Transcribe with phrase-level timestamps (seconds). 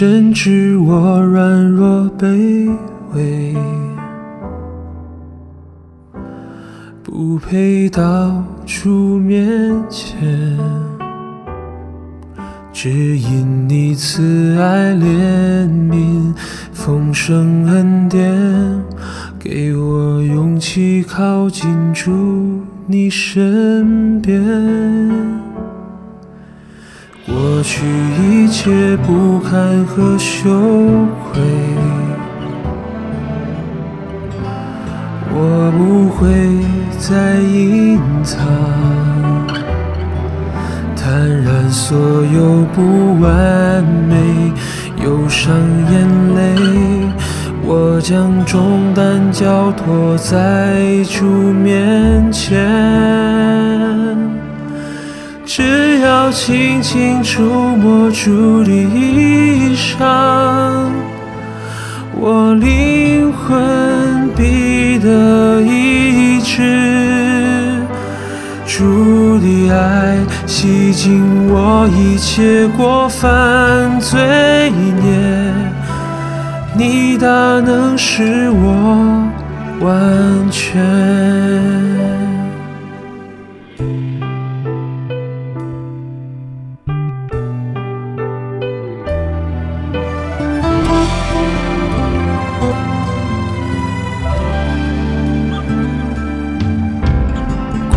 [0.00, 2.70] 深知我软弱卑
[3.12, 3.54] 微，
[7.02, 10.18] 不配到主面前，
[12.72, 16.32] 只因你慈爱怜悯，
[16.72, 18.82] 丰盛恩典，
[19.38, 24.40] 给我勇气靠近主你身边。
[27.32, 27.86] 过去
[28.20, 30.50] 一切不堪和羞
[31.32, 31.40] 愧，
[35.32, 36.26] 我不会
[36.98, 38.36] 再隐藏，
[40.96, 44.52] 坦然所有不完美，
[45.04, 45.54] 忧伤
[45.92, 46.40] 眼泪，
[47.62, 53.79] 我将重担交托在主面前。
[55.52, 59.98] 只要轻轻触摸主的衣裳，
[62.14, 67.82] 我灵魂必得医治。
[68.64, 71.20] 主的爱洗净
[71.52, 74.70] 我一切过犯罪
[75.02, 75.52] 孽，
[76.76, 77.26] 你大
[77.58, 79.28] 能使我
[79.80, 82.39] 完全。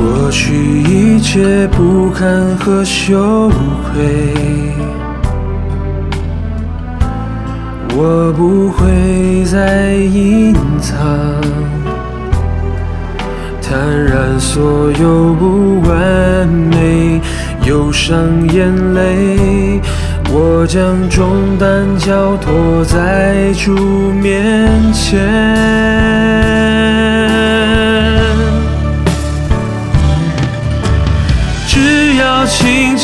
[0.03, 4.33] 过去一切不堪和羞愧，
[7.95, 10.99] 我不会再隐藏，
[13.61, 17.21] 坦然所有不完美，
[17.65, 18.17] 忧伤
[18.49, 19.79] 眼泪，
[20.29, 23.71] 我将重担交托在主
[24.21, 25.23] 面前。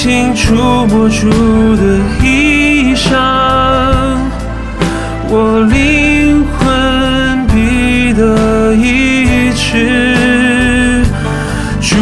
[0.02, 0.56] 轻触
[0.88, 1.30] 摸主
[1.76, 3.12] 的衣裳，
[5.28, 11.04] 我灵魂必得医治。
[11.82, 11.98] 主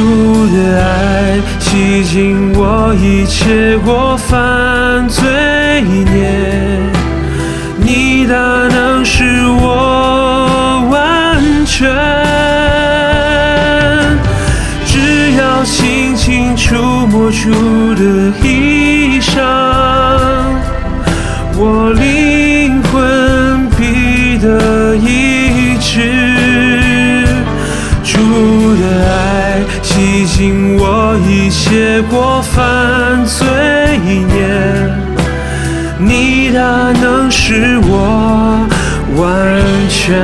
[0.55, 5.25] 的爱洗净我一切过犯罪
[5.81, 6.29] 孽，
[7.77, 8.35] 你大
[8.67, 9.23] 能使
[9.59, 12.66] 我完全。
[16.67, 16.75] 触
[17.07, 17.50] 摸主
[17.95, 18.03] 的
[18.44, 19.39] 衣裳，
[21.55, 26.11] 我灵魂必得医治。
[28.03, 28.19] 主
[28.75, 33.47] 的爱洗净我一切过犯罪
[34.06, 34.17] 孽，
[35.97, 38.67] 你大能使我
[39.16, 39.23] 完
[39.88, 40.19] 全。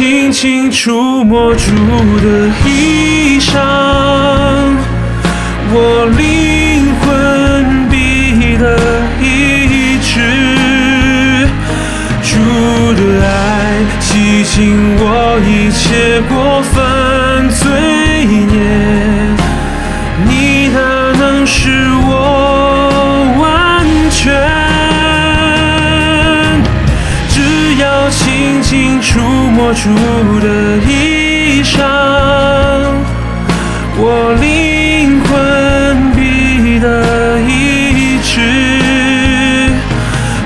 [0.00, 1.60] 轻轻触摸主
[2.22, 3.52] 的衣裳，
[5.74, 8.64] 我灵魂必得
[9.20, 10.08] 医治。
[12.22, 12.32] 主
[12.94, 13.28] 的爱
[14.00, 14.58] 洗净
[14.96, 15.04] 我
[15.46, 15.78] 一切
[16.30, 16.32] 过
[16.62, 16.79] 犯
[28.70, 29.88] 轻触摸主
[30.38, 30.46] 的
[30.86, 31.82] 衣裳，
[33.98, 35.28] 我灵魂
[36.12, 36.86] 必得
[37.48, 37.50] 医
[38.22, 38.30] 治。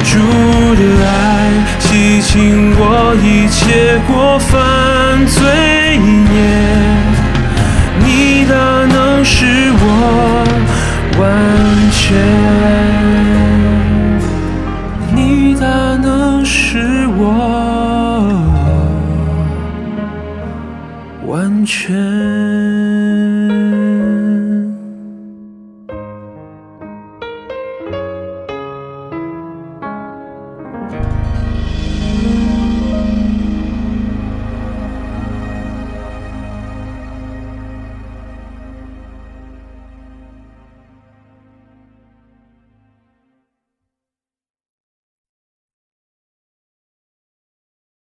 [0.05, 0.17] 主
[0.75, 1.07] 的爱
[1.79, 2.33] 洗净
[2.79, 2.83] 我
[3.23, 4.49] 一切过犯
[5.27, 5.37] 罪
[5.99, 6.35] 孽，
[7.99, 8.55] 你大
[8.87, 9.45] 能使
[9.77, 9.85] 我
[11.21, 11.23] 完
[11.93, 12.01] 全。
[15.15, 15.67] 你大
[16.03, 17.23] 能使我
[21.65, 22.44] 全。